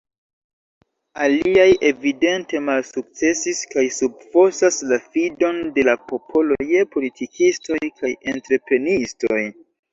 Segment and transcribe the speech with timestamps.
[1.25, 9.43] Aliaj evidente malsukcesis kaj subfosas la fidon de la popolo je politikistoj kaj entreprenistoj.